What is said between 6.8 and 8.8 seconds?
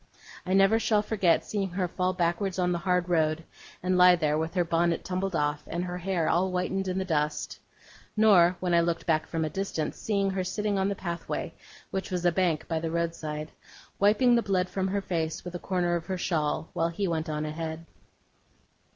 in the dust; nor, when